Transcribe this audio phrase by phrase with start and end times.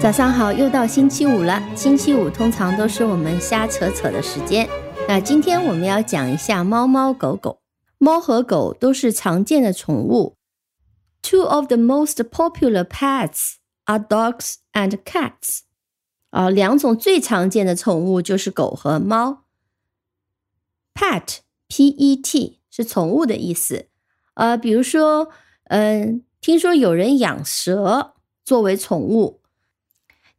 [0.00, 1.62] 早上好，又到星期五了。
[1.76, 4.66] 星期五通常都是我们瞎扯扯的时间。
[5.06, 7.60] 那今天我们要讲一下猫猫狗狗。
[7.98, 10.36] 猫和狗都是常见的宠物。
[11.20, 15.60] Two of the most popular pets are dogs and cats。
[16.30, 19.44] 啊，两种最常见的宠物就是狗和猫。
[20.94, 23.88] Pet，P-E-T 是宠物的意思。
[24.32, 25.28] 呃，比如说，
[25.64, 29.39] 嗯，听说有人养蛇作为宠物。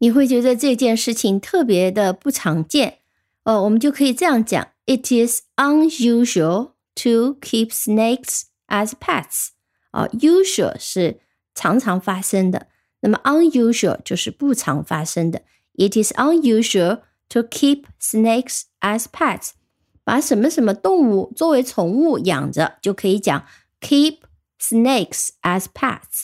[0.02, 2.98] 你会觉得这件事情特别的不常见，
[3.44, 9.50] 哦，我们就可以这样讲：It is unusual to keep snakes as pets。
[9.92, 11.20] 啊，usual 是
[11.54, 12.68] 常常发生的，
[13.02, 15.44] 那么 unusual 就是不常发生的。
[15.74, 19.52] It is unusual to keep snakes as pets。
[20.04, 23.46] 把什么什么动物作为宠物养着，就可以讲
[23.80, 24.18] keep
[24.60, 26.24] snakes as pets。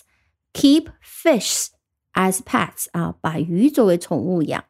[0.54, 1.68] Keep fish。
[2.18, 4.66] As pets 啊，把鱼作为宠物养。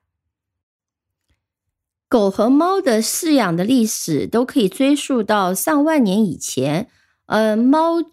[2.09, 6.89] 狗和猫的饲养的历史都可以追溯到上万年以前。
[7.25, 8.03] 呃，猫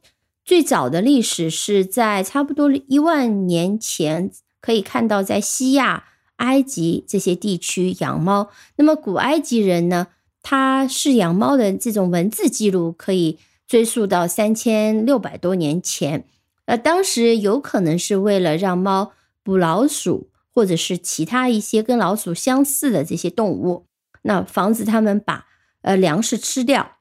[0.44, 6.04] 最早的历史是在差不多一万年前，可以看到在西亚、
[6.36, 8.50] 埃及这些地区养猫。
[8.76, 10.08] 那么古埃及人呢，
[10.42, 16.26] 他饲养猫的这种文字记录可以追溯到三千六百多年前。
[16.64, 19.12] 呃，当时有可能是为了让猫。
[19.44, 23.86] 捕老鼠，或者是其他一些跟老鼠相似的这些动物，
[24.22, 25.46] 那防止它们把
[25.82, 26.92] 呃粮食吃掉。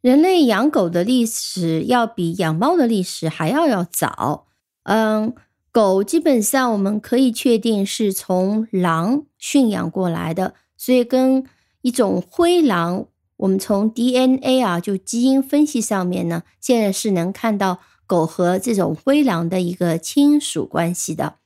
[0.00, 4.46] 人类养狗的历史要比养猫的历史还要要早。
[4.84, 5.34] 嗯，
[5.72, 11.44] 狗基本上我们可以确定是从狼驯养过来的，所以跟
[11.80, 13.06] 一种灰狼，
[13.38, 21.36] 我们从 DNA 啊，就基因分析上面呢，现在是能看到狗和这种灰狼的一个亲属关系的。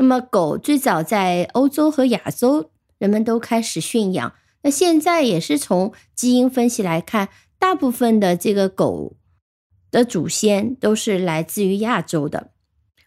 [0.00, 4.32] 那么，狗最早在欧洲和亚洲，人们都开始驯养。
[4.62, 7.28] 那现在也是从基因分析来看，
[7.58, 9.16] 大部分的这个狗
[9.90, 12.52] 的祖先都是来自于亚洲的。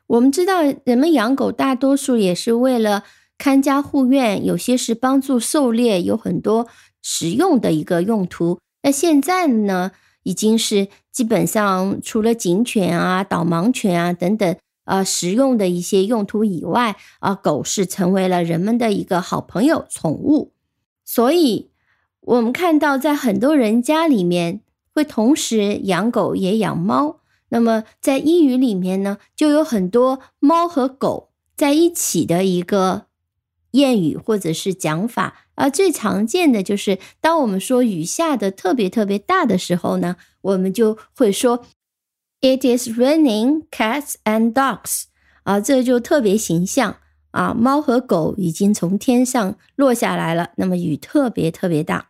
[0.08, 3.06] 我们知道，人们养狗大多数也是为了
[3.38, 6.68] 看家护院，有些是帮助狩猎，有很多
[7.02, 8.60] 实用的一个用途。
[8.84, 9.92] 那现在呢，
[10.24, 14.54] 已经是基本上除了警犬啊、导盲犬啊等等。
[14.92, 20.52] 呃，实用的一些用途以外，啊，狗是成为了人们的一个好朋友、宠物。
[21.06, 21.72] 所以，
[22.20, 24.60] 我们看到在很多人家里面
[24.94, 27.22] 会同时养狗也养猫。
[27.48, 33.06] 那么，在英语里面呢，就有很多猫和狗在一起的一个
[33.72, 35.46] 谚语或者是讲法。
[35.56, 41.64] 而最常见的就是，当我们说雨下的特别特别大的时候呢，我们就会说。
[42.42, 45.04] It is raining cats and dogs
[45.44, 46.98] 啊，这就特别形象
[47.30, 50.50] 啊，猫和狗已经从天上落下来了。
[50.58, 52.10] 那么雨特别特别大。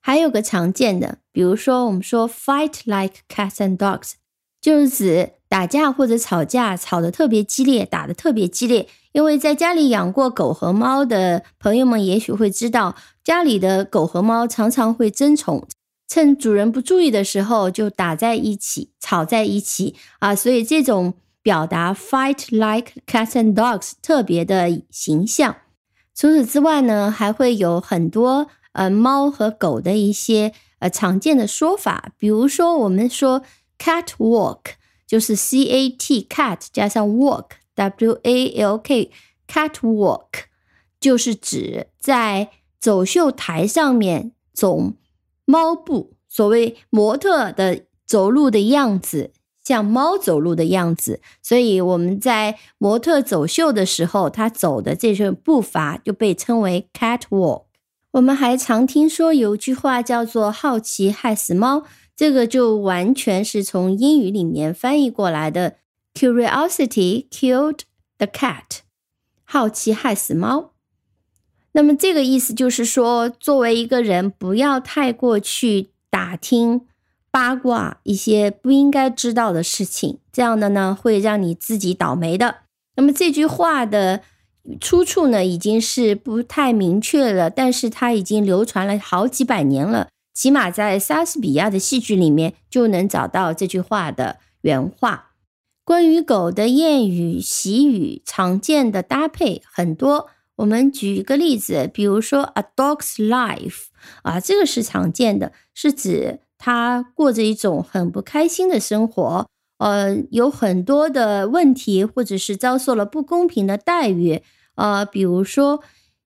[0.00, 4.14] 还有个常见的，比如说我们说 fight like cats and dogs，
[4.60, 8.88] 就是指打架或者吵架，吵得特别激烈，打得特别激烈。
[9.12, 15.68] 因为在家里养过狗和猫的朋友们，也许会知道，家里的狗和猫常常会争宠。
[16.08, 25.54] 趁主人不注意的时候就打在一起、吵在一起啊，所以这种表达 “fight like cats and dogs” 特别的形象。
[26.14, 33.42] 除此之外呢，还会有很多呃猫和狗的一些呃常见的说法，比如说我们说
[33.78, 34.60] “cat walk”，
[35.06, 39.10] 就是 C A T cat 加上 walk W A L K
[39.46, 40.28] cat walk，
[40.98, 42.48] 就是指在
[42.80, 44.94] 走秀台上面走。
[45.50, 49.32] 猫步，所谓模特的走路的样子，
[49.64, 57.64] 像猫走路的样子，所以我们在模特走秀的时候，他走的这种步伐就被称为 catwalk。
[58.10, 61.84] 我们还常听说有句话叫做“好奇害死猫”，
[62.14, 65.76] 这个就完全是从英语里面翻译过来的
[66.12, 67.80] ，“curiosity killed
[68.18, 68.80] the cat”，
[69.44, 70.72] 好奇害死猫。
[71.78, 76.80] 那么这个意思就是说，作为一个人，不要太过去打听
[77.30, 82.62] 八卦一些不应该知道的事情，这样的呢会让你自己倒霉的。
[82.96, 84.22] 那么这句话的
[84.80, 95.26] 出处呢，已经是不太明确了，但是它已经流传了好几百年了，起码在莎士比亚的戏剧里面就能找到这句话的原话。
[95.84, 100.30] 关于狗的谚语、习语，常见的搭配很多。
[100.58, 103.86] 我们举一个例子，比如说 a dog's life
[104.22, 109.46] 啊，这个是常见的，是指它过着一种很不开心的生活，
[109.78, 114.42] 呃，有很多的问题，或者是遭受了不公平的待遇，
[114.74, 115.82] 呃，比如说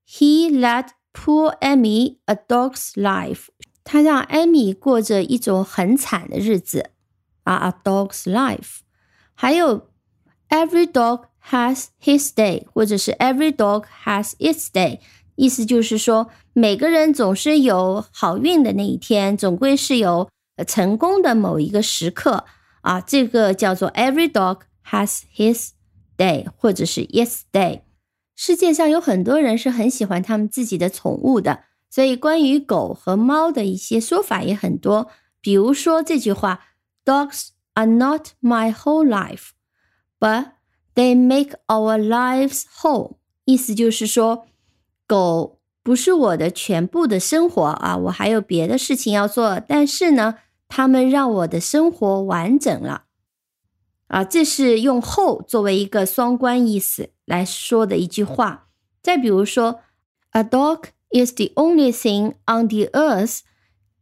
[0.08, 3.48] ，He let poor Amy a dog's life。
[3.84, 6.90] 他让艾米过着一种很惨的日子
[7.42, 8.78] 啊，a dog's life。
[9.34, 9.88] 还有
[10.48, 15.00] ，Every dog has his day，或者是 Every dog has its day。
[15.34, 20.28] 意思就是说，每个人总是有好运的那一天，总归是有
[20.66, 22.44] 成功的某一个时刻
[22.82, 23.00] 啊。
[23.00, 25.70] 这个叫做 Every dog has his
[26.16, 27.80] day，或者是 its day。
[28.36, 35.08] 世界上有很多人是很喜欢他们自己的宠物的，所以关于狗和猫的一些说法也很多。
[35.40, 36.60] 比如说这句话
[37.04, 39.50] ：“Dogs are not my whole life,
[40.20, 40.52] but
[40.94, 43.16] they make our lives whole。”
[43.46, 44.46] 意思就是说。
[45.04, 49.60] 狗不是我的全部的生活啊，我还有别的事情要做。
[49.60, 50.36] 但是呢，
[50.68, 53.04] 它们让我的生活完整了
[54.06, 54.24] 啊。
[54.24, 58.68] 这是用““whole” ”作为一个双关意思来说的一句话。
[59.02, 59.80] 再比如说
[60.30, 63.40] ，“A dog is the only thing on the earth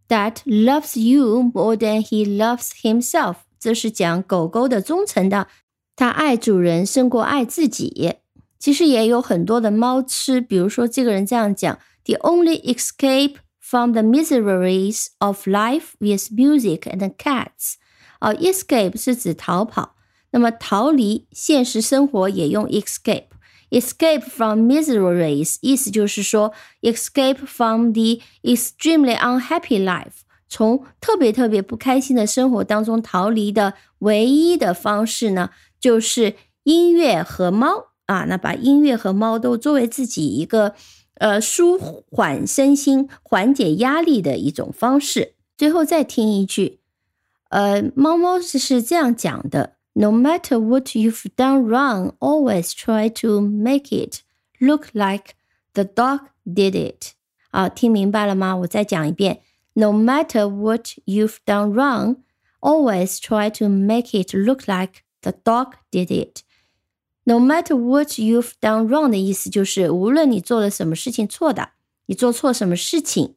[0.07, 5.49] that loves you more than he loves himself。”这是讲狗狗的忠诚的，
[5.97, 8.15] 它爱主人胜过爱自己。
[8.59, 17.77] 其实也有很多的猫吃，比如说这个人这样讲：“The only escape from the miseries of life is music and cats。”
[18.21, 19.95] 啊，escape 是指逃跑，
[20.33, 23.29] 那么逃离现实生活也用 escape。
[23.71, 26.53] escape from miseries 意思就是说
[26.83, 37.88] ，escape from the extremely unhappy life，从特别特别不开心的生活当中逃离的唯一的方式呢，就是音乐和猫。
[38.06, 40.76] 啊，那把音乐和猫都作为自己一个
[41.16, 45.34] 呃舒缓身心、缓解压力的一种方式。
[45.58, 46.82] 最后再听一句，
[47.50, 54.20] 呃，猫猫是是这样讲的：No matter what you've done wrong, always try to make it
[54.60, 55.34] look like
[55.74, 57.14] the dog did it。
[57.50, 58.56] 啊，听明白了吗？
[58.58, 59.42] 我再讲一遍：
[59.74, 62.18] No matter what you've done wrong,
[62.60, 66.43] always try to make it look like the dog did it。
[67.25, 71.71] No matter what you've done wrong 的意思就是，无论你做了什么事情错的，
[72.07, 73.35] 你做错什么事情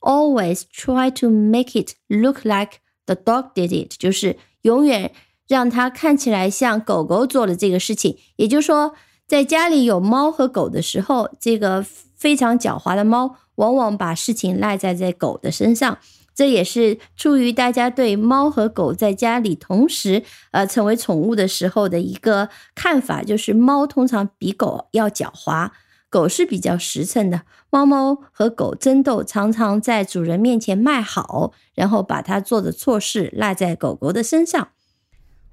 [0.00, 5.12] ，always try to make it look like the dog did it，就是永远
[5.46, 8.18] 让它看起来像狗狗做了这个事情。
[8.36, 8.94] 也就是说，
[9.26, 11.82] 在家里有猫和狗的时候，这个
[12.16, 15.98] 非常狡猾的猫往往把事情赖在在狗的身上。
[16.38, 25.70] 这也是出于大家对猫和狗在家里同时呃成为宠物的时候的一个看法，就是猫通常比狗要狡猾，
[26.08, 27.42] 狗是比较实诚的。
[27.70, 34.68] 猫猫和狗争斗，常常在主人面前卖好，然后把它做的错事赖在狗狗的身上。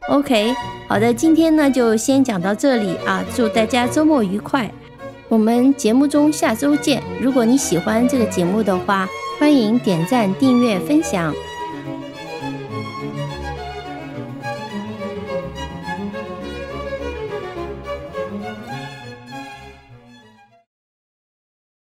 [0.10, 0.54] OK，
[0.88, 4.72] 好的，今天呢就先讲到这里啊，祝大家周末愉快，
[5.28, 7.02] 我们节目中下周见。
[7.20, 9.08] 如果你喜欢这个节目的话，
[9.40, 11.34] 欢迎点赞、订阅、分享。